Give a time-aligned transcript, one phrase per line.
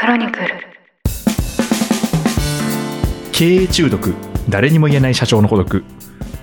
[0.00, 0.48] クロニクル。
[3.32, 4.14] 経営中毒。
[4.48, 5.84] 誰にも言えない社長の孤独。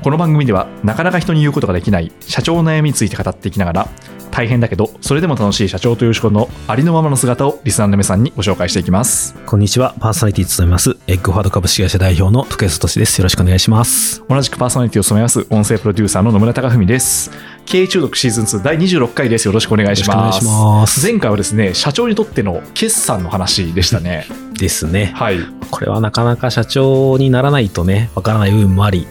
[0.03, 3.87] この番組ではなかなか人に言うことができない社長の悩みについて語っていきながら
[4.29, 9.33] 大変だけどそれでも楽しい社長という仕事のありのままの姿をリスナーの皆さんにご紹介していきます。
[9.45, 13.19] こんにちは、パーソナリティ務めます、エッグファード株式会社代表の徳安俊です。
[13.19, 14.21] よろしくお願いします。
[14.27, 17.31] 同じくパーソナリティを務めます音声プロデューサーの野村貴文です
[17.65, 19.47] 経営中毒シーズン2第26回です。
[19.47, 20.45] よろしくお願いします。
[20.45, 21.03] ます。
[21.03, 24.27] 前回はですね社長にとっての決算の話でしたね。
[24.53, 25.11] ですね。
[25.15, 25.39] はい。
[25.71, 29.07] これはなかなか社長にならないとね、わからない部分もあり、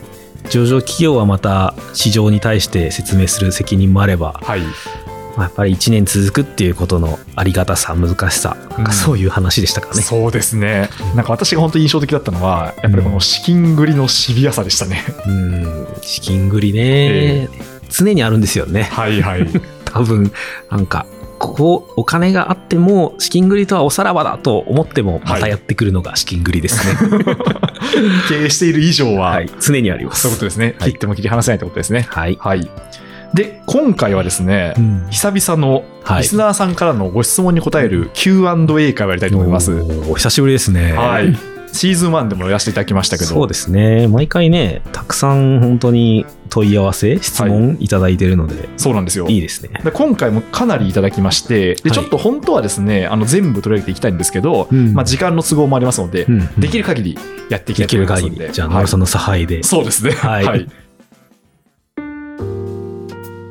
[0.50, 4.60] 上場企業はまた市場に対して説明する責任もあれば、はい。
[5.36, 10.02] まあやっぱり1年続くっていうことのありがたさ、難しさ、なんかそういう話でしたからね。
[10.02, 10.88] そうですね。
[11.16, 18.84] なんか私が本当に印象的だったのはやっぱりこの資金繰りのシビアさでしたね、うん、資金繰りね、え常にあるんですよね。
[18.84, 19.46] はいはい。
[19.86, 20.32] 多分、
[20.70, 21.06] なんか、
[21.38, 26.96] ここお金があっても資金繰りとはおさらばだと思ってもまたやってくるのが資金繰りですね。
[28.28, 30.22] 経営している以上は、はい、常にあります。
[30.22, 30.92] そういうことですね、はい。
[30.92, 32.06] 切っても切り離せないということですね。
[32.08, 32.38] はい。
[32.40, 32.70] はい。
[33.34, 35.06] で今回はですね、うん。
[35.10, 36.22] 久々のはい。
[36.22, 39.72] リスナーさんからのご質問に答える Q&A 会をやりたいと思います、
[40.08, 40.92] お久しぶりですね。
[40.92, 43.30] はいシーズン1でもやらせていただきましたけど。
[43.30, 44.06] そうですね。
[44.06, 47.88] 毎回ね、たくさん本当に問い合わせ、質問い。
[47.88, 49.26] ただいてるので、そうなんですよ。
[49.28, 49.80] い、いですね。
[49.82, 51.92] で今回もかなりいただきましてではい。
[51.92, 54.94] ちょっと本当はですねあの全部取り上げていきたいんですけど、うん。
[54.94, 57.18] まあ、時間の都合もありますので、うんできる限り
[57.50, 58.34] やっていきたいとできる思いますので。
[58.36, 58.86] 限り、じゃあ、はい。
[58.96, 59.62] の差配で。
[59.64, 60.12] そうですね。
[60.12, 60.83] はい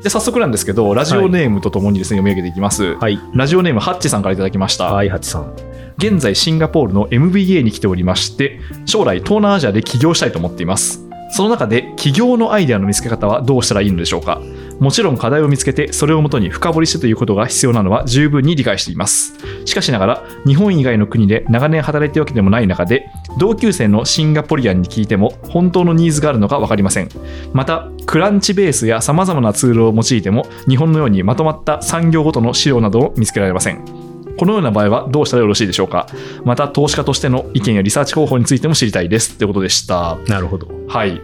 [0.04, 2.96] で早速なんですけど、ラジオネームとともにですね、読み上げていきます。
[2.96, 3.18] はい。
[3.34, 4.92] ラジオネーム、ハッチさんからいただきました。
[4.94, 5.54] はい、ハチさん。
[5.98, 11.08] 現在、シンガポールの MBA に来ておりまして、将来、東南アジアで起業したいと思っています。
[11.32, 14.42] その中で、起業のアイデアの見つけ方はどうしたらいいのでしょうか？
[14.80, 19.36] もちろん課題を見つけて、それをもとに深掘りしてということが必要なのは十分に理解しています。
[19.66, 27.10] しかしながら、日本以外の国で長年働いているわけでもない中で、同級生のシンガポリアンに聞いても、本当のニーズがあるのか分かりません。
[27.54, 34.04] また、クランチベースや様々なツールを用いても、日本のようにまとまった産業ごとの資料などを見つけられません。
[34.38, 36.08] このような場合はどうしたらよろしいでしょうか
[36.44, 39.38] また、投資家としての意見やリサーチ方法についても知りたいです。
[39.38, 40.18] ということでした。
[40.28, 40.68] なるほど。
[40.88, 41.22] はい。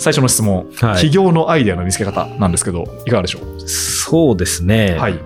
[0.00, 1.00] 最初の質問、はい。
[1.00, 3.60] 起業のアイデアの見つけ方なんですけど、いかがでしょう？
[3.68, 4.96] そうですね。
[4.98, 5.18] はい。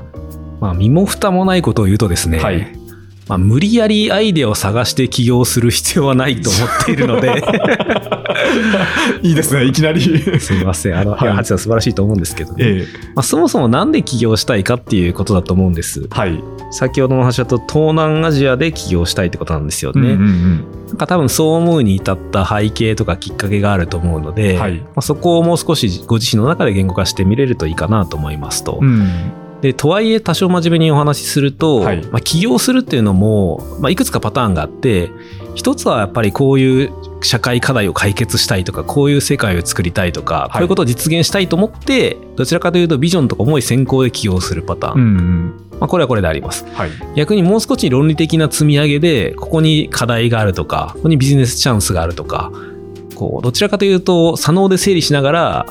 [0.60, 2.83] まあ、身も蓋もないことを言うとですね、はい
[3.28, 7.42] まあ、無理やりアイデアを探して起業する必要はないと思っているので、
[9.22, 10.00] いいですね、いきなり。
[10.40, 10.98] すみません。
[10.98, 16.06] あの、はいいや素晴らしいと思うんですけどね、ええまあ、そもそもなんで起業したいかっていうことだと思うんです。
[16.10, 16.42] はい。
[16.70, 20.00] 先ほどの話だと東南アジアで起業したいってことなんですよね。
[20.00, 28.78] うんうんうんなんか多分そう思うに至った背景とかきっかけがあると思うので、はいまあ、そこをもう少しご自身の中で言語化してみれるといいかなと思いますと。
[28.80, 29.32] うん
[29.64, 32.02] でとはいえ多少真面目にお話しすると、はい。
[32.08, 35.10] まあ、起業するっていうのも、まあ、いくつかパターンがあって
[35.54, 36.92] 一つはやっぱりこういう
[37.22, 45.78] 社会課題を解決したいとかこういう世界を作りたいとか、こういうことを実現したいと思ってどちらかというとビジョンとか思い先行で起業するパターン、うんうん。
[45.80, 46.66] まあ、これはこれであります。
[46.74, 46.90] はい。
[47.16, 52.52] 逆にもう少し論理的な積み上げでここに課題があるとかここにビジネスチャンスがあるとか
[53.14, 55.66] こうどちらかというと左脳で整理しながら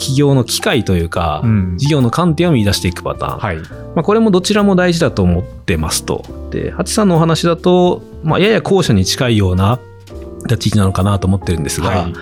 [0.00, 3.56] 起業の機会というか、うん事業の観点を見出していくパターン、はい。
[3.56, 3.64] ま
[3.96, 6.24] あ、これもどちらも大事だと思ってますと。
[6.50, 9.78] で、ハチさんのお話だと、まあ、やや後者に近いような
[10.44, 12.14] 立ち位置なのかなと思ってるんですが、はい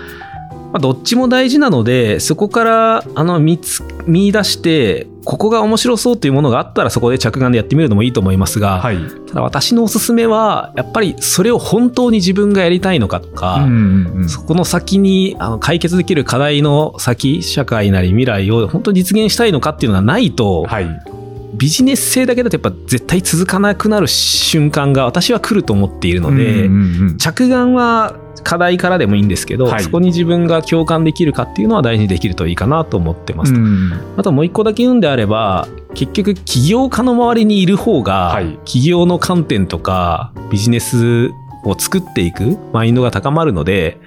[0.71, 8.97] まあ、どっちも大事なので、そこからあの見つ見出して、ここが面白そうというものがあったらそこで着眼でやってみるのもいいと思いますが、はい。
[9.27, 21.01] ただ私のおすすめは、やっぱりそれを本当に自分がやりたいのかとか、うんうんうんそこの先にあの解決できる課題の先、社会なり未来を本当に実現したいのかっていうのがないと、はい。
[21.53, 29.83] ビジネス性だけだとやっぱ絶対続かなくなる瞬間が私は来ると思っているので、うんうんうん着眼は課題からでもいいんですけど、はい。
[29.83, 33.53] そこに自分が共感できるかっていうのは大事にできるといいかなと思ってます。
[33.53, 33.93] うん。
[34.17, 38.59] あともう一個だけ言うんであれば結局起業家の周りにいる方が、はい。
[38.65, 41.31] 起業の観点とかビジネス
[41.63, 43.99] を作っていくマインドが高まるので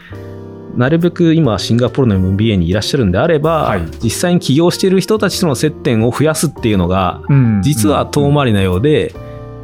[0.76, 3.82] なるべく今シンガポールの MBA にいらっしゃるんであれば、はい。
[4.02, 7.62] 実際に起業している人たちとの接点を増やすっていうのがうん。
[7.62, 9.14] 実は遠回りなようで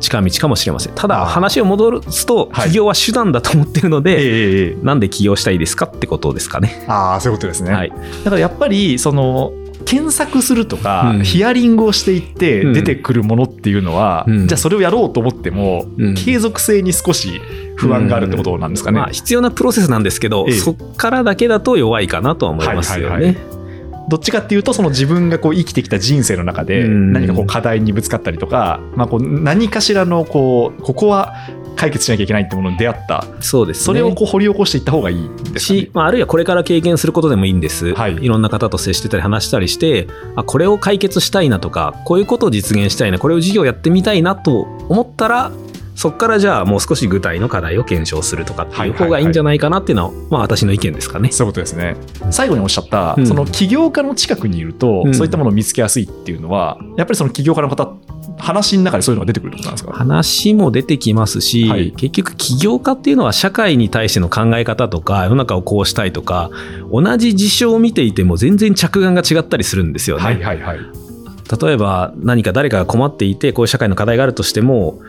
[0.01, 0.95] 近道かもしれません。
[0.95, 2.69] ただ話を戻すとはい。
[2.69, 6.85] 起業は手段だと思ってるのえで、えええなんで起業したいですかってことですかね。
[6.89, 9.53] ああそういうことですね、はい、だからやっぱりその
[9.85, 11.25] 検索するとか、うん。
[11.25, 12.73] ヒアリングをしていってうん。
[12.75, 14.47] 出てくるものっていうのは、うん。
[14.47, 16.15] じゃあそれをやろうと思っても、うん。
[16.15, 17.41] 継続性に少し
[17.77, 18.99] 不安があるってことなんですかね。
[18.99, 20.59] まあ、必要なプロセスなんですけど、ええ。
[20.59, 23.15] そっからだけだと弱いかなとは思いますよね。
[23.15, 23.58] はいはいは
[24.09, 27.13] どっちかっていうとその自分がこう生きてきた人生の中でうん。
[27.13, 31.35] 何かこう課題にぶつかったりとか、まあ、こう何かしらのこうここは
[31.79, 33.85] 解決しなきゃいけないってものに出会った、そうですね。
[33.85, 35.81] それをこう掘り起こしていった方がいいんですかね。
[35.81, 38.17] し、まあ、あるいはこれから経験することでもいいんです、はい。
[38.17, 45.53] い、ろんな方と接してたり話したりしてあこれを解決したいなとかこういうことを実現したいなこれを事業やってみたいなと思ったら
[45.99, 51.33] そこからじゃあもう少し具体の課題を検証するとかっていう方がいいんじゃないかなっていうのは、まあ私の意見ですかね。
[51.33, 51.97] そういうことですね。
[52.31, 57.93] 最後におっしゃった、うんその起業家の近くにいると、うんそういったものを見つけやすいっていうのは、やっぱりその起業家の方、
[58.39, 59.93] 話の中でそういうのが出てくるってことなんですか？
[59.93, 66.51] 話も出てきますし、はい結局起業家っていうのは社会に対しての考え方とか世の中をこうしたいとか
[66.93, 70.23] 同じ事象を見ていても全然着眼が違ったりするんですよね。
[70.23, 70.79] はいはいはい。
[71.61, 75.01] 例えば何か誰かが困っていてこういう社会の課題があるとしても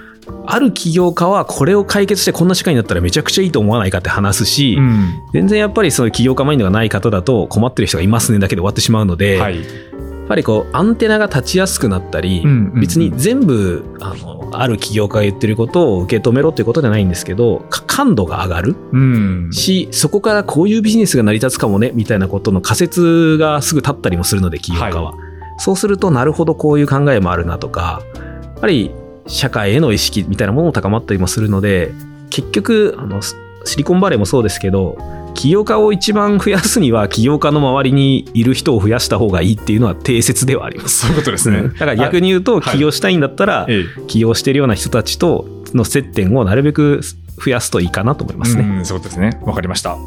[0.45, 9.57] ある起業家はこれを解決してこんな社会になったらめちゃくちゃいいと思わないかって話すし、うん全然やっぱりそういう起業家マインドがない方だと困ってる人がいますねだけで終わってしまうので、はい。
[9.57, 19.49] やっぱりこうアンテナが立ちやすくなったり、うんうんうん別に全部あのある起業家が言ってることを受け止めろっていうことじゃないんですけどか感度が上がるうん。
[19.51, 25.13] しそこからこういうビジネスが成り立つかもねみたいなことの仮説がすぐ立ったりもするので起業家は、
[25.57, 28.01] そうするとなるほどこういう考えもあるなとか
[28.43, 28.91] やっぱり
[29.29, 31.91] 社会への意識みたいなものも高まったりもするので
[32.29, 34.97] 結局あのスシリコンバレーもそうですけど
[35.35, 41.01] 起業家を一番増やすには起業家の周りにいる人を増やした方がいいっていうのは定説ではあります。
[41.01, 41.69] そういうことですね。
[41.69, 47.01] だから逆に言うとはい起業したいんだったらええ起業してるような人たちとの接点をなるべく
[47.43, 48.63] 増やすといいかなと思いますね。
[48.63, 49.39] うん、そうですね。
[49.43, 49.97] わかりました。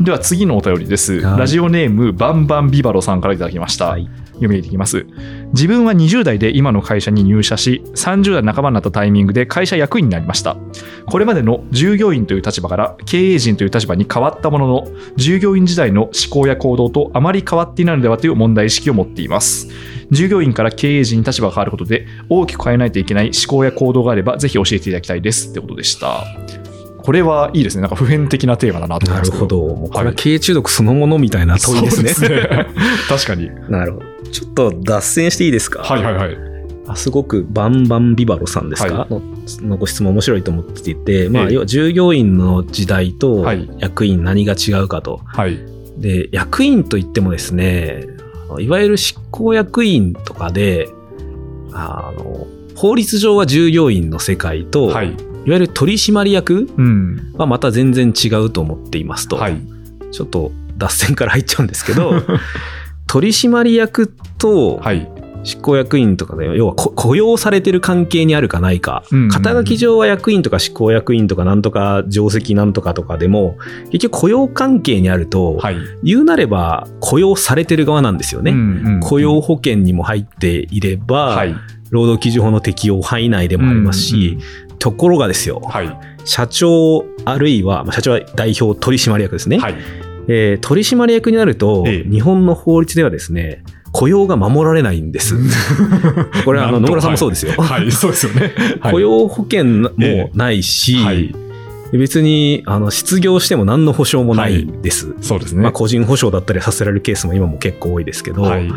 [0.00, 1.20] では次のお便りです。
[1.20, 3.88] はいラジオネームバンバンビバロさんからいただきました。
[3.88, 5.06] はい読み上げていきます。
[5.52, 10.56] 自分は20代で今の会社に入社し、30代半ばになったタイミングで会社役員になりました。
[11.06, 19.68] これまでの従業員という立場から経営陣という立場に変わったものの、従業員時代の思考や行動とあまり変わっていないのではという問題意識を持っています。
[20.10, 26.24] 従業員から経営陣に立場が変わることで大きく変えないといけない思考や行動があればぜひ教えていただきたいですってことでした。
[27.06, 27.82] これはいいですね。
[27.82, 29.76] なんか普遍的なテーマだなと思いますけなるほど。
[29.76, 32.08] もうこれは経営中毒そのものみたいな問いですね。
[32.08, 32.48] すね
[33.08, 33.48] 確かに。
[33.70, 34.06] なるほど。
[34.32, 35.84] ちょっと脱線していいですか？
[35.84, 36.36] はいはいはい。
[36.88, 39.22] あすごくバンバンビバロさんですか、はの
[39.62, 45.20] のご質問面白いと思っていて、まあ、ええ要は従業員の時代とはい役員何が違うかと。
[45.26, 45.60] はい。
[45.98, 48.04] で、役員といってもですね、
[48.58, 50.88] いわゆる執行役員とかで、
[51.72, 55.50] あの、法律上は従業員の世界と、、はいい。
[55.50, 57.32] わゆる取締役うん。
[57.36, 59.36] はまた全然違うと思っていますと。
[59.36, 59.60] はい。
[60.12, 62.22] ちょっと脱線から入っちゃうんですけど、
[63.06, 65.08] 取締役とはい。
[65.46, 73.56] 執行役員とかで、要はこ雇用されてる関係にあるかないか、うんうんうん肩書き上は役員とか執行役員とかなんとか定石なんとかとかでも、
[73.92, 75.76] 結局雇用関係にあると、はい。
[76.02, 78.50] 言うなれば雇用されてる側なんですよね。
[78.50, 81.54] うんうん雇用保険にも入っていれば、はい。
[81.90, 84.38] 労働基準法の適用範囲内でもありますし、
[84.86, 85.98] ところがですよ、はい。
[86.24, 89.58] 社長あるいは、まあ社長は代表取締役ですね。
[89.58, 89.74] はい。
[90.28, 95.34] えー取締役になると、ええ日本の法律ではですね、雇用が守られないんです。
[96.44, 97.54] これはあの野村さんもそうですよ。
[97.58, 97.80] はい。
[97.80, 98.52] はいそうですよね。
[98.78, 101.34] はい雇用保険もえないし、はい。
[101.92, 105.14] 別にあの失業しても何の保証もないんです。
[105.20, 105.62] そうですね。
[105.62, 108.70] まあ、個人保証だったりさせられるケースも今も結構多いですけど、はい。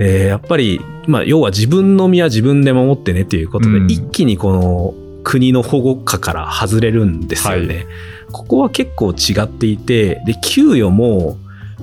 [0.00, 7.74] えーやっぱり、まあ、要は自分の身は自分で守ってねということで、うん一気にこの国の保護下から外れるんですよね。
[7.74, 7.86] はい
[8.32, 11.36] ここは結構違っていて、で、給与も、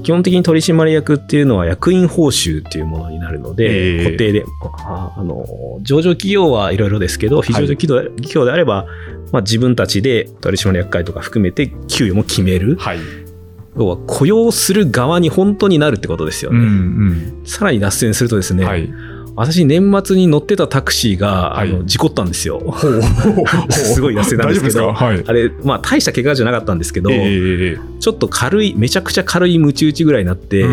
[0.04, 4.46] 基本的に取締役っていうのは役員報酬っていうものになるので、ええ固定で、
[4.86, 5.46] ああの、
[5.82, 7.88] 上場企業はいろいろですけど、非上場企
[8.32, 8.86] 業,、であれば、
[9.32, 12.78] まあ、自分たちで取締役会とか含めて給与も決める。
[12.78, 13.00] はい。
[13.76, 16.66] 要は雇用する側に本当になるってことですようんね。
[17.38, 17.46] うん。
[17.46, 18.92] さらに脱線するとですね、はい。
[19.38, 21.70] 私年末に乗ってたタクシーが、はい。
[21.70, 22.60] あの事故ったんですよ。
[23.70, 24.92] すごい安いなんですけど。
[24.92, 25.24] はい。
[25.28, 30.66] あれ、まあ大した怪我じゃなかったんですけど、ええちょっと軽い、めちゃくちゃ軽いムチ打ちぐらいになって。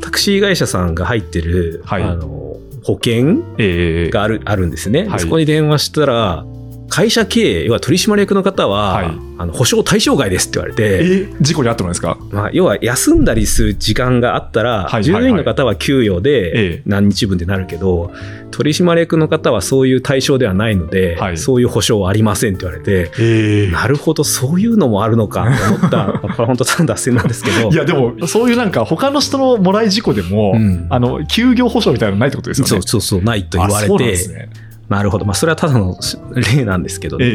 [0.00, 2.04] タクシー会社さんが入ってる、はい。
[2.04, 5.20] あの保険ええがあるあるんですね、はい。
[5.20, 6.46] そこに電話したら、
[6.92, 9.06] 会社経営、要は取締役の方は、はい。
[9.38, 12.18] あの保証対象外ですって言われて、え事故にあったのですか？
[12.30, 15.04] まあ、要は休んだりする時間があったら、はいはいはい。
[15.04, 18.12] 従業員の方は給与えでえ何日分でなるけど、
[18.50, 21.38] 取締役の方はそういう対象ではないので、はい。
[21.38, 30.86] そういう保証はありませんって言われて、えなるほど、そういうのもあるのかと思った、 これ本当ただ脱線なんですけど、いやでもそういうなんか他の人のもらい事故でも、うん。
[30.90, 32.68] あの休業保障みたいなのないってことですよね。
[32.68, 34.50] そうそうそう、ないと言われあそうなんでて、すね。
[34.96, 35.96] なるほど、まあ、それはただの
[36.34, 37.32] 例なんですけどね、ええ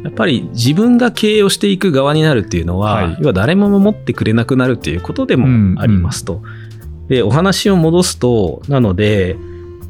[0.00, 6.42] えやっぱり自分が経営をしていく側になるっていうのは、はい要は誰も守ってくれなくなるっていうことでもありますと。
[7.08, 9.36] で、お話を戻すと、なので、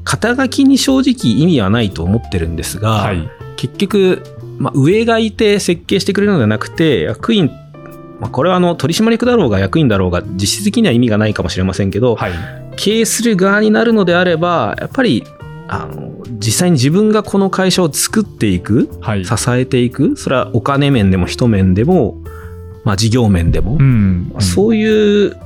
[0.05, 3.31] 肩書きに正直意味はないと思ってるんですが、はい。
[3.57, 4.23] 結局、
[4.59, 7.47] まあ、上がいて設計してくれるのではなくて役員、
[8.21, 12.33] まあ、これはあの取締役だろうが役員だろうが実質的には意味がないかもしれませんけど、はい。
[12.77, 15.25] 経営する側になるのであればやっぱり
[15.69, 16.12] あの
[16.45, 19.25] 実際に自分がこの会社を作っていくはい。
[19.25, 22.21] 支えていくそれはお金面でも人面でも、
[22.85, 24.33] まあ、事業面でも、うん。
[24.39, 25.37] そういう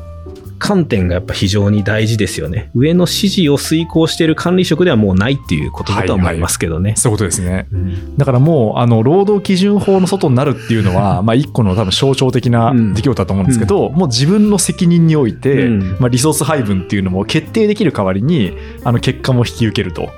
[0.59, 6.95] 観点がやっぱ非常に大事ですよね上の指示を遂行している管理職ではもうないっていうことだとは思いますけどね。
[6.97, 7.67] そういうことですね。
[7.73, 20.09] うんだからもう、あの、労働基準法の外になるっていうのは、まあ、一個の多分象徴的なうん出来事だと思うんですけど、もう自分の責任において、うんまあ、リソース配分っていうのも決定できる代わりに、あの、結果も引き受けると。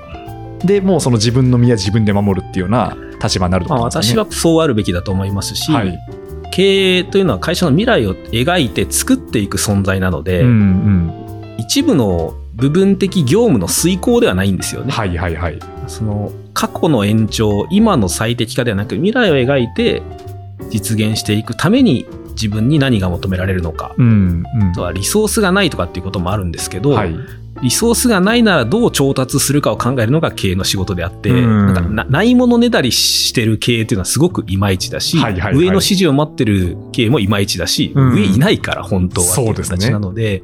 [0.63, 4.29] で、もうその自分の身は自分で守るっていうような立場になるとまあ、思うんですよね。
[4.29, 5.97] 私はそうあるべきだと思いますし、はい。
[6.51, 11.55] 経営というのは会社の未来を描いて作っていく存在なので、うんうん。
[11.57, 14.91] 一部の部分的業務の遂行ではないんですよね。
[14.91, 15.59] はいはいはい。
[15.87, 20.03] その過去の延長今の最適化ではなく未来を描いて
[20.69, 27.15] 実現していくために自分に何が求められるのか、うんうんあとはリソースがないとかっていうこともあるんですけど、はい。
[27.61, 31.65] リソースがないならどう調達するかを考えるのが経営の仕事であって、うん。
[31.67, 35.53] なんかなないものねだりしてる経営っていうのはすごくいまいちだし、はいはいはい。
[35.55, 38.13] 上の指示を待ってる経営もいまいちだし、うん。
[38.13, 40.43] 上いないから本当はっていう形なので、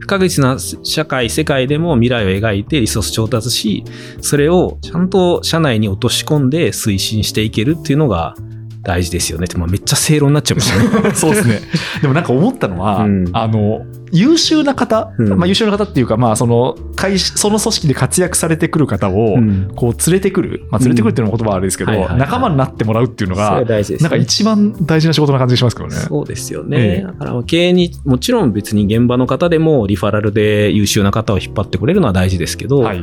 [0.00, 3.84] 不確実な社会、世界でも未来を描いてリソース調達し、
[4.20, 8.34] それをちゃんと社内に落とし込んで推進していけるっていうのが
[8.82, 9.46] 大事ですよね。
[9.46, 11.10] って、まあ、めっちゃ正論になっちゃいましたね。
[11.14, 11.60] そうですね。
[12.02, 13.28] でもなんか思ったのは、うん。
[13.32, 23.64] あの、優秀な方、うんまあ優秀な方っていうか、まあその会社、その組織で活躍されてくる方を、うんこう連れてくる、まあ連れてくるっていうのも言葉はあれですけど、仲間になってもらうっていうのが。
[23.64, 25.96] なんか一番大事な仕事な感じがしますけどね。
[25.96, 26.76] そうですよね。
[26.78, 33.02] ええだから経営にもちろん別に現場の方でもリファラルで優秀な方を引っ張ってくれるのは大事ですけど、はい。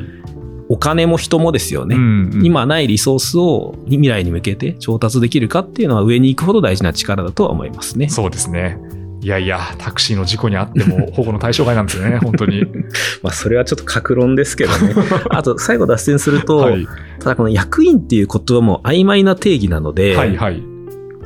[0.70, 1.96] お金も人もですよね。
[1.96, 8.10] うんうん今ないリソースを未来に向けて調達できるかっていうのは上に行くほど大事な力だとは思いますね。
[8.10, 8.78] そうですね。
[9.24, 12.66] いやいや、タクシーの事故にあっても 保護の対象外なんですよね、本当に。
[13.24, 14.94] まあそれはちょっと格論ですけどね。
[15.32, 16.86] あと最後脱線すると、はい。
[17.20, 20.62] ただこの役員っていう言葉も曖昧な定義なので、はいはい。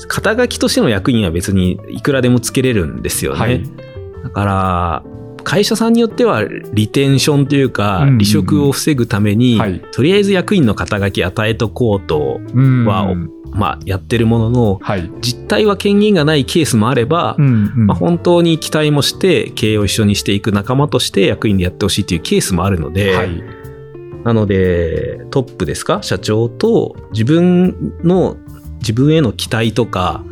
[0.08, 3.40] 肩書きとしての役員は別にいくらでもつけれるんですよね。
[3.40, 3.64] はい。
[4.24, 5.04] だから、
[5.48, 9.82] 会社さんによってはリテンションというか、離職を防ぐために、はい。
[9.94, 12.86] とりあえず役員の肩書き与えとこうと、うん。
[12.86, 13.16] は
[13.54, 15.10] まあ、やってるものの、はい。
[15.22, 23.42] 実態は権限がないケースもあれば、まあ、本当に期待もして、経営を一緒にしていく仲間として役員でやってほしいというケースもあるので、はい。
[24.26, 26.04] なので、トップですか？
[26.04, 28.36] 社長と自分の、
[28.80, 30.26] 自分への期待とか、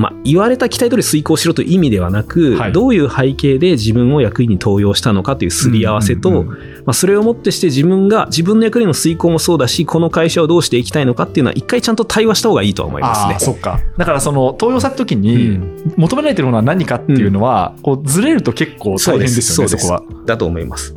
[0.00, 13.36] まあ、言われた期待通り遂行しろという意味ではなく、はいどういう背景で自分を役員に登用したのかというすり合わせと、うんうんうんまあ、それをもってして自分が自分の役員の遂行もそうだし、この会社をどうしていきたいのかっていうのは一回ちゃんと対話した方がいいとは思いますね。
[13.38, 13.80] そっか。
[13.98, 20.02] だからその、登用された時に、うん求められてるものは何かっていうのは、こうずれると結構大変ですよね、そこは。
[20.26, 20.94] だと思います。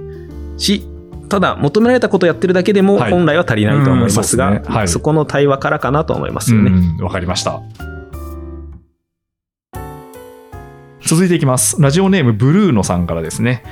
[0.57, 0.83] し、
[1.29, 6.71] ただ求められたことをやってるだけでもはい本来は足りないと思いますが、うんそすねはいそこの対話からかなと思いますよね。
[6.71, 7.61] うん、わかりました。
[11.05, 11.81] 続いていきます。
[11.81, 13.63] ラジオネームブルーノさんからですね。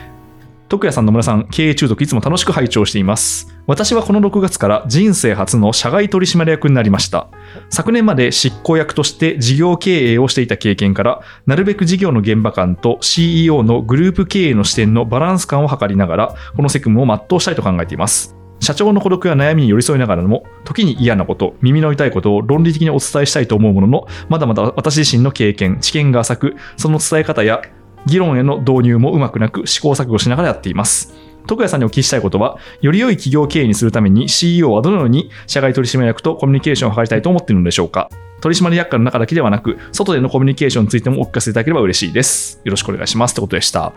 [0.67, 3.57] 徳谷さん野村さん、経営中毒いつも楽しく拝聴しています。
[3.67, 7.29] 私はこの6月から人生初の社外取締役になりました。
[7.69, 18.35] 昨年まで執行役として事業経営をしていた経験から、なるべく事業の現場感と CEO のグループ経営の視点のバランス感を図りながら、この責務を全うしたいと考えています。
[18.61, 27.61] 社長の孤独や悩みに寄り添いながらも、時に嫌なこと、耳の痛いことを論理的にお伝えしたいと思うものの、まだまだ私自身の経験、知見が浅く、その伝え方や
[28.05, 31.13] 議論への導入もうまくなく試行錯誤しながらやっています。
[31.47, 38.09] 徳谷さんにお聞きしたいことは、より良い企業経営にするために CEO はどのように社外取締役とコミュニケーションを図りたいと思っているのでしょうか
[38.41, 42.61] 取締役会の中だけではなく、外でのコミュニケーションについてもお聞かせいただければ嬉しいです。
[42.63, 43.31] よろしくお願いします。
[43.31, 43.93] ってことでした。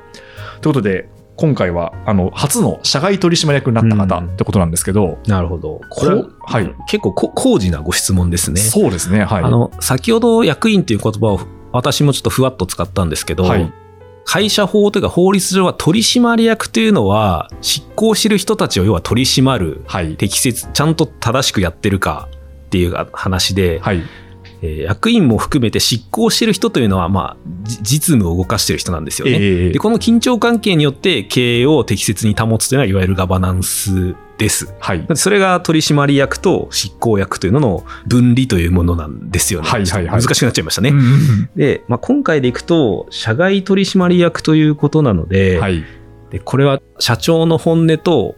[0.61, 5.81] ということで、今回はあの初の社外取締役になった方うんってことなんですけど、なるほど。
[5.91, 8.61] これはい結構こ高次なご質問ですね。
[8.61, 9.45] そうですね、はい。
[9.45, 11.41] あの先ほど役員という言葉を
[11.73, 13.73] 私もちょっとふわっと使ったんですけど、はい
[14.27, 20.17] 会社法というか法律上は取締役というのは執行してる人たちを要は取り締まるはい。
[20.17, 22.29] 適切ちゃんと正しくやってるか
[22.67, 24.03] っていう話で、はい。
[24.65, 29.33] えー役員も含めて執行してる人というのは、まあ、じ実務を動かしてる人なんですよね。
[29.35, 34.75] ええでこの緊張関係によって経営を適切に保つというのは、いわゆるガバナンスです。
[34.81, 35.07] はい。
[35.15, 39.69] それが取締役と執行役というのの分離というものなんですよね。
[39.69, 40.91] はいはいはい難しくなっちゃいましたね。
[40.91, 45.85] うんうんで、まあ、今回でいくと、社外取締役ということなので、うんはい。
[46.31, 48.37] でこれは社長の本音と、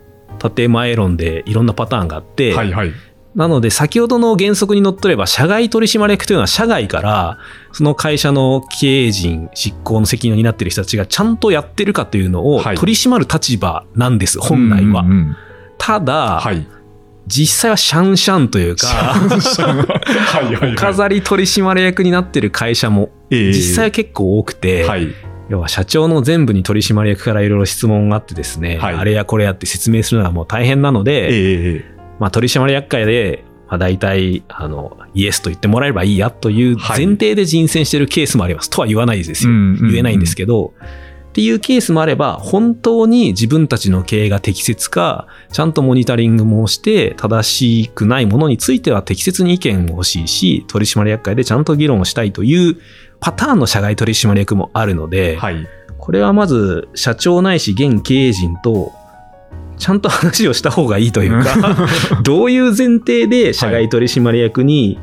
[0.54, 2.92] 建前論でいろんなパターンがあって、はいはい。
[3.36, 7.38] なので先ほどの原則にのっとれば社外取締役というのは社外から
[7.70, 15.02] その会社の経営陣執行の責任を担っている人たちがちゃんとやってるかというのをはい取り締まる立場なんです、本来は。
[15.02, 15.36] うんうんうん
[15.78, 16.66] ただ、はい。
[17.26, 20.74] 実際はシャンシャンというか、はいはいはい。
[20.74, 25.08] 飾り取締役になってる会社もえー実際は結構多くて、はい。
[25.48, 37.04] 要は社長の全部に取締役からいろいろ質問があってですね、はいあれやこれやって説明するのはもう大変なので、ええまあ、取締役会で、まあ、大体あのイエスと言ってもらえればいいやというはい。
[37.04, 39.90] 前提で人選してるケースもあります、とは言わないですよ、うんうんうん。
[39.90, 40.72] 言えないんですけど、
[41.28, 47.50] っていうケースもあれば本当に自分たちの経営が適切かちゃんとモニタリングもして正
[47.84, 52.78] しくないものについては適切に意見も欲しいし取締役会でちゃんと議論をしたいという
[53.20, 55.66] パターンの社外取締役もあるので、はい。
[55.98, 58.94] これはまず社長ないし現経営陣と
[59.78, 61.76] ちゃんと話をした方がいいというか、
[62.24, 64.98] どういう前提で社外取締役に、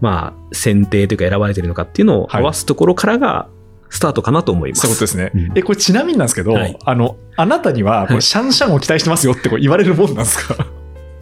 [0.00, 3.48] まあ、選定というか選ばれてるのかっていうのをはい合わすところからが
[3.88, 4.86] スタートかなと思います。
[4.86, 5.30] そうですね。
[5.34, 5.52] うん。
[5.58, 6.76] え、これちなみになんですけど、はい。
[6.84, 10.66] あの、あなたには、シャンシャンを期待してますよってこう言われるもんなんですか？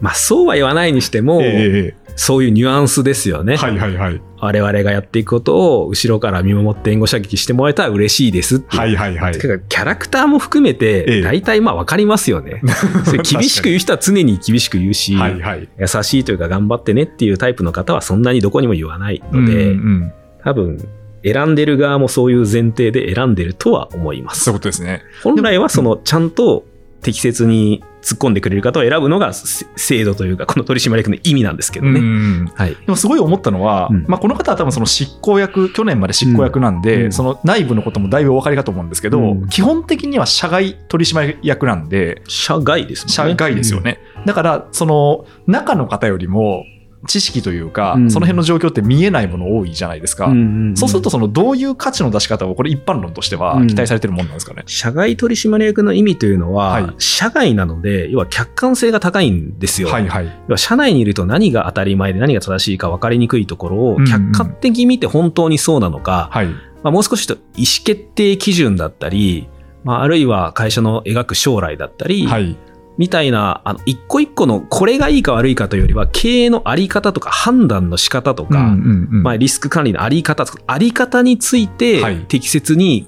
[0.01, 3.53] まあ、そうは言わないにしても、えそういうニュアンスですよね。
[3.53, 4.21] えはいはいはい。
[4.39, 8.77] 我々がやっていくことを後ろから見守って援護射撃してもらえたら嬉しいですって。
[8.77, 9.39] はいはいはい。
[9.39, 12.61] キャラクターも含めええて、大体まあ分かりますよね。
[13.05, 15.67] それ厳しく言う人は常に厳しく言うし、はいはい。
[15.79, 20.11] 優しいというか頑張ってねっていうタイプの方はそんなにどこにも言わないので、うんうん
[20.43, 20.87] 多分
[21.23, 24.59] 選んでる側もそういう前提で選んでるとは思いますそういう。
[24.59, 25.01] ことですね。
[25.23, 26.65] 本来はそのちゃんと
[27.05, 31.99] 適切に突っ込んでくれる方を選ぶのがせ制度というかこの取締役の意味なんですけどね。
[31.99, 32.71] うんはい。
[32.73, 43.13] でもすごい思ったのは、うんまあ、この方は多分その執行役、去年まで執行役なんで、うんその内部のこともだいぶお分かりかと思うんですけど、うん基本的には社外取締役なんで、社外ですもんね。
[43.13, 43.99] 社外ですよね。
[44.25, 46.65] だから、その中の方よりも
[47.05, 50.25] 知識というか、うんその辺の状況って見えないもの多いじゃないですか。
[50.25, 50.31] うん。
[50.31, 54.63] うんんそうすると、そのどういう価値の出し方を、これ一般論としてはうん期待されてるもんなんですかね。
[54.65, 59.89] 社外取締役の意味というのは、はい社外なので、要は客観性が高いんですよ。
[59.89, 60.25] はいはい。
[60.25, 66.47] 要は社内にいると何が当たり前で何が正しいか分かりにくいところをうんうん客観的に見て本当にそうなのか、はい。
[66.47, 69.49] まあ、もう少しと意思決定基準だったり、
[69.83, 72.55] まあ、あるいは会社の描く将来だったり、はい。
[72.97, 83.07] みたいな、あの、一個一個のこれがいいか悪いかというよりは、経営のあり方とか判断の仕方とか、うんうんうんまあ、リスク管理のあり方とか、あり方についてはい適切に、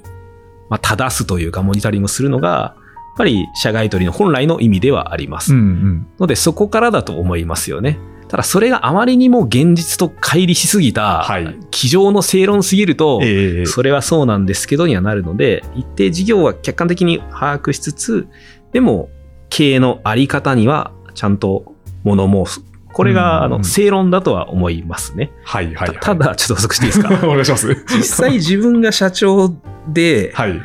[0.70, 5.54] まあ、正すというか、モニタリングするのが、やっぱり社外取りの本来の意味ではあります。
[5.54, 7.98] うんうんので、そこからだと思いますよね。
[8.28, 11.58] ただ、それがあまりにも現実と乖離しすぎた、はい。
[11.72, 18.28] 机上の正論すぎると、ええそれはそうなんですけどにはなるので、一定事業は客観的に把握しつつ、
[18.74, 19.10] でも、
[19.50, 22.62] 経営のあり方にはちゃんと物申す。
[22.94, 25.32] これが、あうんの、正論だとは思いますね。
[25.44, 25.98] はいはい、はい。
[26.02, 27.10] ただ、ちょっと補足していいですか？
[27.28, 27.68] お願いします。
[27.90, 29.54] 実際自分が社長
[29.88, 30.60] ではい。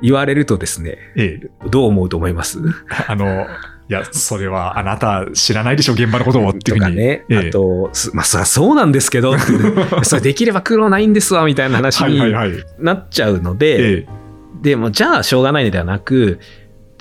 [0.00, 1.50] 言われるとですね、ええ。
[1.70, 2.58] どう思うと思います？
[3.08, 3.46] あの、
[3.88, 6.96] いや、それはあなた知らないでしょ、現場のことをっていうふうに。
[6.96, 9.34] ね、ええあと、すまあ、そりゃそうなんですけど、
[10.02, 12.20] それできれば苦労ないんですわ、みたいな話に。
[12.80, 14.06] なっちゃうので、ええ。
[14.60, 16.38] でもじゃあしょうがないのではなく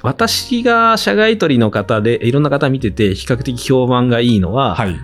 [0.04, 5.00] 私が社外取りの方でいろんな方見てて比較的評判がいいのは、はい。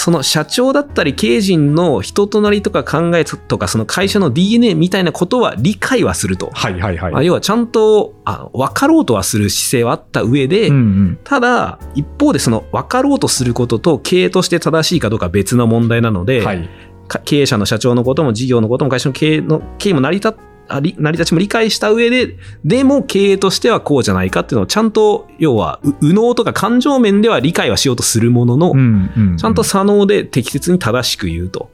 [0.00, 7.12] その社長だったり経営陣の人となりとか考えとかその会社の DNA みたいなことは理解はすると、はいはいはい。
[7.12, 11.20] まあ要はちゃんとあの分かろうとはする姿勢はあった上で、うんうん。
[11.24, 16.68] ただ一方でその分かろうとすることと経営として正しいかどうかは別の問題なので、はい。
[17.08, 20.34] か経営者の社長のことも事業のことも会社の経営の経営も成り立っ
[20.68, 29.36] あり成り立ちも理解した上で、でも経営としてはこうじゃないかっていうのをちゃんと、要は、う右脳とか感情面では理解はしようとするものの、うんうん。
[29.36, 31.70] ちゃんと左脳で適切に正しく言うと。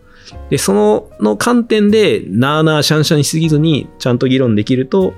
[0.51, 5.15] で、そのの観点で、なあなあしゃんしゃんにしすぎずに、ちゃんと議論できると、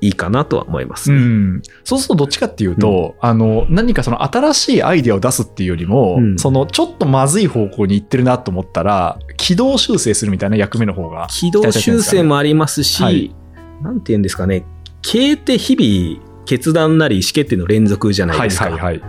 [0.00, 1.20] いいかなとは思いますうね。
[1.20, 13.34] ん、そうするとどっちかっていうと、あの何かその新しいアイデアを出すっていうよりも、うんそのちょっとまずい方向に行ってるなと思ったら軌道修正するみたいな役目の方が軌道修正もありますし、はい
[13.82, 14.64] なんて言うんですかね、
[15.02, 18.66] 経営って日々、決断なり意思決定の連続じゃないはいですか。
[18.66, 19.02] はいはい。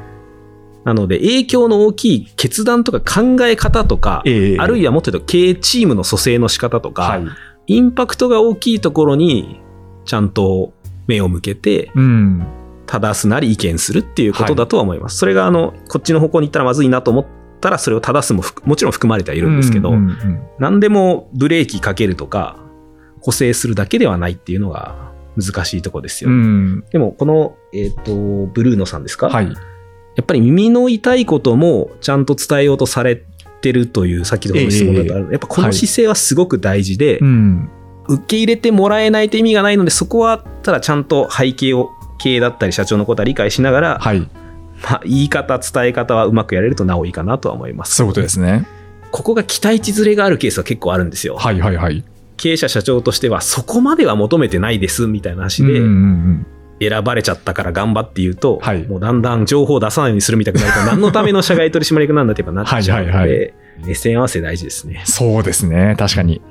[0.84, 7.24] なので、影響の大きい決断とか考え方とか、ええあるいはもっと言うと経営チームの蘇生の仕方とか、はい。
[7.68, 9.62] インパクトが大きいところに
[10.06, 10.74] ちゃんと
[11.12, 12.46] 目を向けて、うん。
[12.88, 15.18] 正すなり意見するっていうことだとは思います。
[15.18, 17.26] それが、あの、こっちの方向に行ったらまずいなと思っ
[17.62, 19.94] たら、それを正すもふもちろん含まれてはいるんですけど、
[20.60, 22.58] 何でもブレーキかけるとか、
[23.22, 26.36] 補正するだけではないっていうのが、難しいとこですうよ。
[26.36, 26.84] ん。
[26.92, 28.14] でも、この、えっ、と、
[28.48, 29.30] ブルーノさんですか？
[29.30, 29.46] はい。
[29.46, 29.54] や
[30.22, 33.24] っぱり耳の痛いこともちゃんと伝えようとされ
[33.62, 37.70] てるという、さっきの質問だとある、やっぱこの姿勢はすごく大事で、うん。
[38.08, 44.20] 受け入れてもらえないと意味がないので、そこはただちゃんと背景を、経営だったり社長のことは理解しながら、はい。
[44.84, 47.96] まあ、言い方、伝え方はうまくやれるとなおいいかなとは思います。
[47.96, 48.68] そういうことですね。
[49.12, 51.36] ここが期待値ずれがあるケースは結構あるんですよ。
[51.36, 52.04] はいはいはい。
[52.38, 56.48] 経営者社長としてはそこまでは求めてないですみたいな話でうんうんうん
[56.80, 63.54] 選ばれちゃったから頑張って言うと、はいもうだんだん情報を出さないようにするみたいになると何のための社外取締役なんだってやっぱなっちゃうので、はいはい
[63.86, 65.02] 目線合わせ大事ですね。
[65.06, 66.42] そうですね、確かに。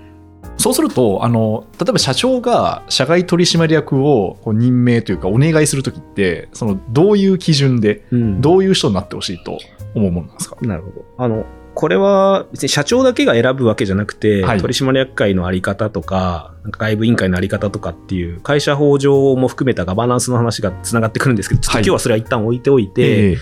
[0.60, 9.58] そうすると、あの例えば社長が社外取締役をこう任命というか、お願いするときって、そのどういう基準で、うんどういう人になってほしいと
[9.94, 10.56] 思うものなんですか？
[10.60, 11.04] なるほど。
[11.18, 11.44] あの、
[11.74, 23.36] これは別に社長だけが選ぶわけじゃなくて、はい取締役会のあり方とか、なんか外部委員会のあり方とかっていう会社法上も含めたガバナンスの話がつながってくるんですけど、ちょっとはい今日はそれは一旦置いておいて、え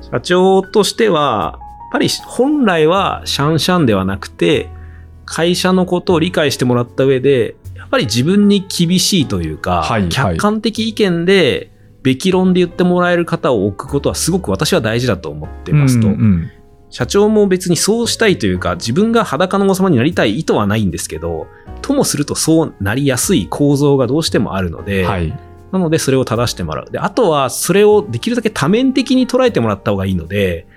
[0.00, 4.70] 社長としては、やっぱり本来はシャンシャンではなくて、
[5.24, 11.70] 会社のことを理解してもらった上で、やっぱり自分に厳しいというか、はいはい客観的意見で、
[12.02, 16.08] べき論で言ってもらえる方を置くことはすごく私は大事だと思ってえますと。
[16.08, 16.50] うんうん
[16.90, 21.48] 社長も別にそうしたいというか、自分が裸の王様になりたい意図はないんですけど、
[21.82, 25.36] ともするとそうなりやすい構造がどうしてもあるので、はい。
[25.72, 26.90] なのでそれを正してもらう。
[26.92, 30.68] で、あとはそれをできるだけ多面的に捉えてもらった方がいいので、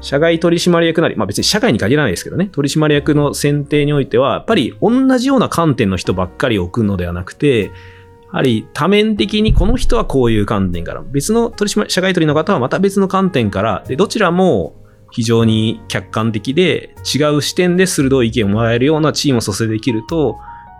[0.00, 7.70] 社外取締役なり、まあ別に社外に限らないですけどね、取締役の選定においては、やっぱり同じような観点の人ばっかり置くのではなくて、や
[8.38, 14.74] はり多面的にこの人はこういう観点から、別の取締社外取りの方はまた別の観点から、で、どちらも
[15.10, 20.38] 非常に客観的で違う視点で鋭い意見をもらえるようなチームを蘇生できると、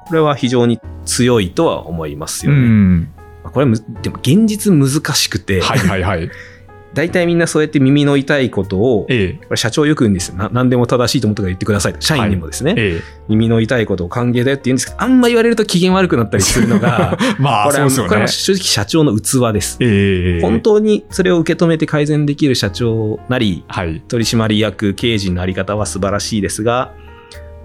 [0.09, 3.09] これは非常に強いとは思いますうよね。
[3.45, 6.31] これはむでも現実難しくて、はいはいはい。
[6.95, 10.37] 大体みんなそうやって耳の痛いことを、えこれ社長よく言うんですよ。
[10.37, 12.01] な何でも正しいと思ったから言ってくださいと。
[12.01, 18.29] 社員にもですね、ええ耳の痛いことを歓迎だよって言うんですけど、あんま言われると機嫌悪くなったりするのが、え まあ、これはねこれは。
[18.29, 19.79] 正直社長の器です。
[19.81, 24.03] ええ本当にそれを受け止めて改善できる社長なり、はい。
[24.07, 26.93] 取締役、経営陣のあり方は素晴らしいですが、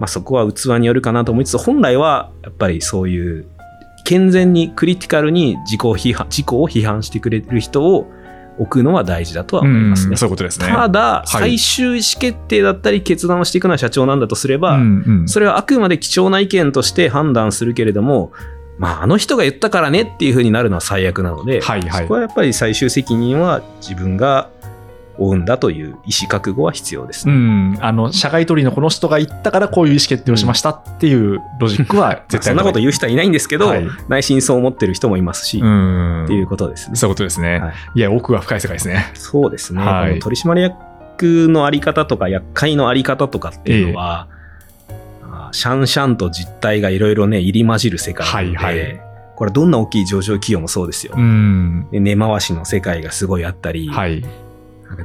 [0.00, 3.46] まあ、そこは器によるかなと思いつつ、本来はやっぱりそういう
[4.04, 8.10] 健全にクリティカルに自己批判自己を批判してくれる人を
[8.58, 10.10] 置くのは大事だとは思いますね。
[10.12, 10.68] うんそういうことですね。
[10.68, 18.32] ただ、い最終意思決定だったり決断をしていくのは社長なんだとすれば、うんうんそれはあくまで貴重な意見として判断するけれども、
[18.78, 24.50] まあ、あの人が言ったからねっていうふうになるのは最悪なので、はいはいそこはやっぱり最終責任は自分が
[25.20, 27.28] 負うんだという意思覚悟は必要です。
[27.28, 27.36] うね。
[27.76, 33.86] ん、あの社外取りのこの人が言ったからこういう意思決定をしましたっていうロジックは絶対そんなこと言う人はいないんですけど、はい。
[34.08, 36.24] 内心そう思ってる人もいますし、うん。
[36.24, 36.96] っていうことですね。
[36.96, 37.74] そういうことですね、はい。
[37.96, 39.10] い、や奥が深い世界ですね。
[39.14, 40.18] そうですね、はい。
[40.18, 44.28] 取締役のあり方とか、厄介のあり方とかっていうのは、
[45.22, 49.00] あシャンシャンと実態がいろいろね、入り混じる世界なので、はいはい。
[49.36, 51.16] これどんな大きい上場企業もそうですよ。
[51.16, 54.22] 根回しの世界がすごいあったり、はい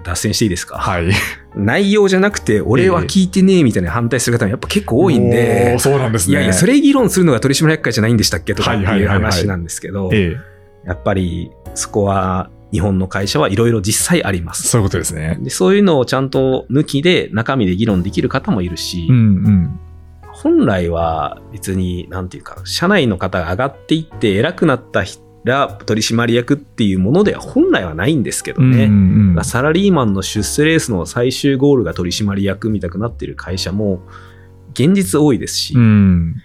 [0.04, 1.12] 脱線していいですか、はい。
[1.56, 6.34] 内容じゃなくて、俺は聞いてねえみたいな反対する方もやっぱ結構多いんおでー、そうなんですね。
[6.34, 8.54] いやいや、それ議論するのが取締役会じゃないんでしたっけ？
[8.56, 10.36] とかっていう話なんですけど、え
[10.86, 10.88] え。
[10.88, 14.68] やっぱりそこは日本の会社はいろいろ実際あります。
[14.68, 15.38] そういうことですね。
[15.42, 19.20] でそういうのをちゃんと抜きで中身で議論できる方もいるし、うんう
[19.50, 19.80] ん。
[20.34, 25.02] 本来は別に、なんていうか、社内の方が上がっていって偉くなった
[25.46, 28.86] ら取締役っていうものでは本来はないんですけどね。
[28.86, 29.46] うんうんうん。
[29.46, 34.02] サラリーマンの出世レースの最終ゴールが取締役みたくなってる会社も
[34.74, 36.36] 現実多いですし、うん。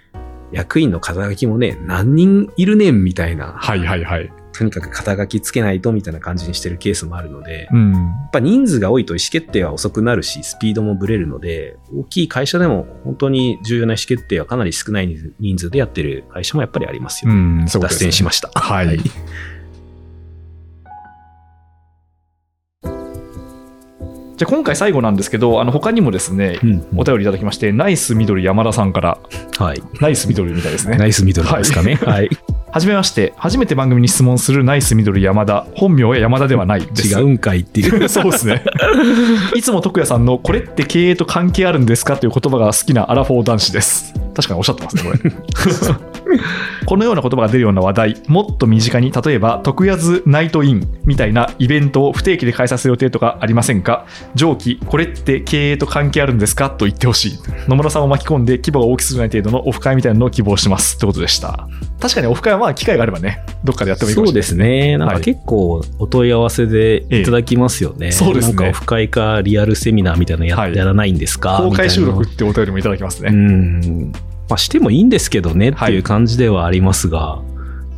[0.53, 7.95] 役員の肩書きもね、何人いるねんみたいな、はいはいはいとにかく肩書きつけないとみたいな感じにしてるケースもあるので、やうん
[8.27, 17.33] っぱ人数が多いと意思決定は遅くなるし、スピードもブレるので、大きい会社でも本当に重要な意思決定はかなり少ない人数でやってる会社もやっぱりありますよ。
[17.33, 18.51] うんそういうことですね脱線しました。
[18.55, 18.99] はい
[24.37, 29.19] じゃあ今回最後なんですけどあの他にもですねうんお便りいただきましてナイスミドル山田さんから
[29.59, 29.83] はい。
[30.01, 31.97] ナイスミドルみたいですねナイスミドルですかね。
[31.97, 32.29] はい。
[32.29, 32.33] は
[32.79, 37.09] じめまして、初めて番組に質問するナイスミドル山田、本名は山田ではないです。
[37.09, 38.07] 違うんかいっていう。
[38.09, 38.63] そうですね。
[39.57, 44.15] いつも徳也さんのこれって経営と関係あるんですかという言葉が好きなアラフォー男子です。
[44.35, 45.21] 確かにおっしゃってますね、これ。
[46.87, 54.07] このような言葉が出るような話題、もっと身近に、例えば、徳安ナイトインみたいなイベントを不定期で開催する予定とかありませんか？
[54.35, 56.71] 上記、これって経営と関係あるんですか？
[56.71, 57.33] と言ってほしい。
[57.69, 60.97] 野村さんを巻き込んで規模が大きすぎない程度のオフ会みたいなのを希望してます。
[60.97, 61.69] ってことでした。
[62.01, 64.99] 確かにオフ会はまあ機会があればね、どっかでやってもいいかもしれないそうですね。
[64.99, 68.13] なんか結構お問い合わせでいただきますよね。
[68.13, 71.61] そうですねなんかオフ会かリアルセミナーみたいなのや,、らないんですか？
[71.63, 73.31] 公開収録みってお便りもいただきますね。
[73.33, 74.13] うん。
[74.51, 77.41] まあしてもいいんですけどねっていう感じではありますが、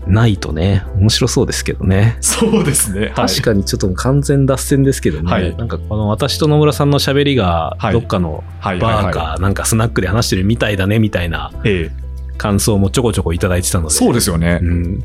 [0.06, 2.16] ないとね、面白そうですけどね。
[2.20, 3.06] そうですね。
[3.06, 3.28] はい。
[3.28, 5.56] 確かにちょっと完全脱線ですけどね、はい。
[5.56, 7.92] なんかこの私と野村さんの喋りがはい。
[7.92, 9.04] どっかのはいバーはい。
[9.06, 12.01] はかなんかスナックで話してるみたいだねみたいなええ
[12.42, 13.94] 感想もちょこちょこいただいてたので。
[13.94, 14.64] そうですよねう。
[14.68, 14.98] ん。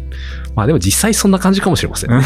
[0.56, 2.24] まあでも実際そんな感じかもしれませんね。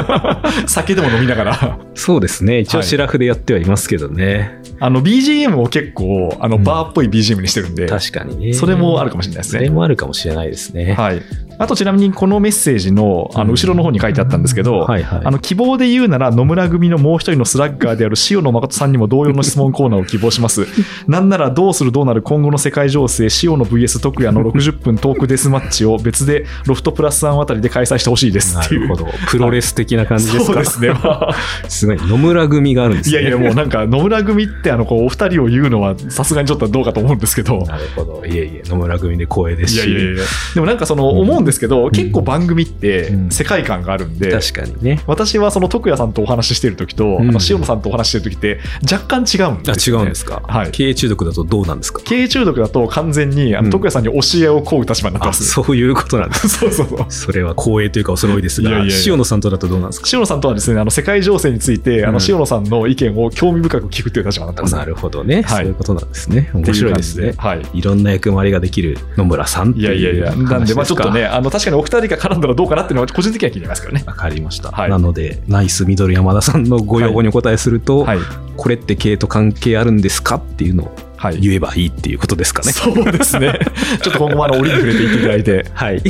[0.66, 1.78] 酒でも飲みながら。
[1.94, 2.60] そうですね。
[2.60, 4.58] 一応はいシラフでやってはいますけどね。
[4.80, 8.52] あの BGM を結構あのうんバーっぽい BGM にしてるんで、確かにね。
[8.54, 9.58] それもあるかもしれないですね。
[9.58, 10.94] それもあるかもしれないですね。
[10.94, 11.20] はい。
[11.58, 15.20] あとちなみにこのメッセージのあの後ろの方に書いてあったんですけど、はいはい。
[15.24, 20.66] あの希望で言うなら野村組のもう一人のスラッガーである塩野誠さんにも同様の質問コーナーを希望します。
[21.08, 28.80] なんならどうするどうなる今後の世界情勢塩野 VS 徳也の60分トークデスマッチを別でロフトプラス1あたりで開催してほしいですっていう。
[28.82, 29.08] なるほど。
[29.28, 30.90] プロレス的な感じですか、そうですね。
[30.90, 30.98] ま
[31.30, 31.34] あ
[31.68, 31.96] すごい。
[31.96, 33.20] 野村組があるんですね。
[33.20, 37.64] いやいや、もうなんか野村組ってあのこうお二人を言うのはさすがにちょっとどうかと思うんですけど。
[37.66, 38.22] なるほど。
[38.26, 39.76] いえいえ、野村組で光栄ですし。
[39.76, 40.22] いやいやいや
[40.54, 45.00] でもなんかその思うんですけど、ん結構番組ってうん世界観があるんで、確かにね。
[45.06, 50.02] 私はその徳也さんとお話ししてる時と、うんあの塩野さんとお話ししてる時って若干違うんあ、違ですよ、ね。
[50.04, 50.42] うんですか？
[50.46, 52.02] はい経営中毒だとどうなんですか？
[52.02, 55.44] 経営中毒だと完全にあうんの徳也さんに教えを請う立場になってあ、ます。
[55.44, 56.48] そういうことなんです。
[56.58, 57.06] そうそうそう。
[57.08, 60.08] それは光栄というか恐れ多いですが、いやいや塩野さんとだとどうなんですか？
[60.12, 64.74] 塩野さんとはですね、あの世界情勢について、あのうん塩野さんの意見を興味深く聞くっていう立場になってます。
[64.74, 66.50] なるほどね、はいそういうことなんですね。
[66.54, 67.34] 面白いですね。
[67.36, 67.62] はい。
[67.74, 74.04] いろんな役回りができる野村さんっていやいやいや、なんで、まあちょっとね、あの確かにお二人が絡んだらどうかなっていうのは個人的には気になりますけどね。
[74.06, 74.70] わかりました。
[74.70, 78.18] はいなので、ナイスミドル山田さんのご要望にお答えすると、はい。
[78.56, 81.40] これって経営と関係あるんですかっていうのをはい。
[81.40, 82.72] 言えばいいっていうことですかね。
[82.72, 83.58] そうですね。
[84.02, 85.66] ちょっと今後もあの折に触れていっていただいて。
[85.74, 86.02] はい。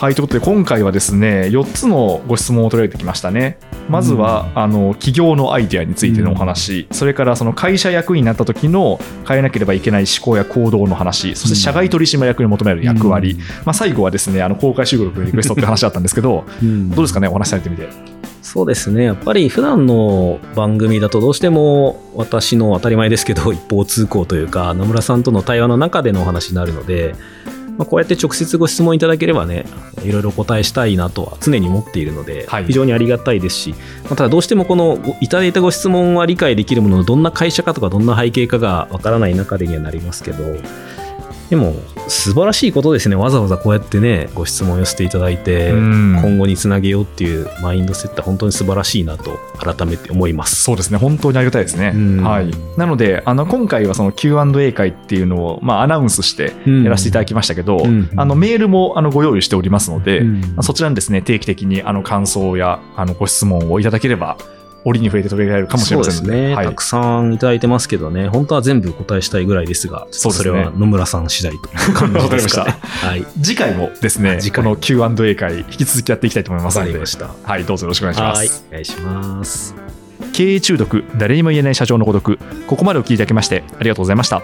[0.00, 3.58] はい、ということで今回はですね、4つのご質問を取り上げてきましたね。
[3.90, 13.36] まずは、あの企業のアイデアについてのお話、それからその会社役員になった時の変えなければいけない思考や行動の話、そして社外取締役に求める役割、
[13.66, 16.88] まあ、最後はですね、あの公開収録のリクエストって話だったんですけど、うん。
[16.88, 17.90] どうですかね、お話しされてみて。
[18.40, 19.04] そうですね。
[19.04, 27.14] やっぱり普段の番組だとどうしても私の当たり前ですけど一方通行というか野村さんとの対話の中でのお話になるので、
[27.78, 29.64] まあ、こうやって直接ご質問いただければね
[30.02, 32.64] いろいろお答えしたいなとは常に思っているので、はい。
[32.66, 40.44] 非常にありがたいですし、まあただどうしてもこのごいただいたご質問は理解できるもののどんな会社かとかどんな背景かがわからない中でにはなりますけど
[41.50, 41.74] でも
[42.06, 43.16] 素晴らしいことですね。
[43.16, 46.18] わざわざこうやってねご質問を寄せていただいて、うん。
[46.22, 50.62] 今後につなげようっていうマインドセットは本当に素晴らしいなと改めて思います。
[50.62, 51.92] そうですね、本当にありがたいですね。
[51.92, 52.22] うん。
[52.22, 58.10] はい、なので、あの今回はその Q&A 会っていうのを、まあ、アナウンスしてやらせていただきましたけど、うん。
[58.16, 60.40] あのメールもあのご用意しておりますので、うん。
[60.40, 64.38] まあそちらにですね定期的にあの感想やあのご質問をいただければ、
[64.84, 72.76] 折に触れて取り上げられるかもしれませんので、ね、はいたくさんいただいてますけどね、本当は全部お答えしたいぐらいですが、それそうですねは野村さん次第という感じですかね。
[72.80, 76.98] はい、次回もですねこの Q&A 会、引き続きやっていきたいと思いますので。
[77.44, 79.74] はい、どうぞよろしくお願いしまはいす。、お願いします。
[80.32, 84.42] 経営中毒、誰にも言えない社長の孤独、ここまでお聞きいただきましてありがとうございました。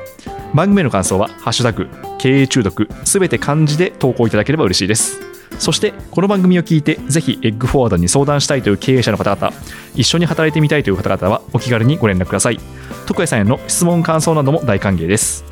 [0.54, 5.35] 番組への感想は、ハッシュタグ、経営中毒、すべて漢字で投稿いただければ嬉しいです。
[5.58, 9.52] そして、この番組を聞いて、ぜひエッグフォワードに相談したいという経営者の方々、
[9.94, 12.60] 一緒に働いてみたいという方々は、お気軽にご連絡ください。
[13.06, 15.44] 徳谷さんへの質問、感想なども大歓迎です。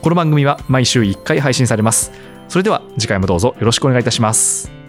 [0.02, 2.33] この番組は毎週1回配信されます。
[2.48, 4.83] それでは次回もどうぞよろしくお願いいたします。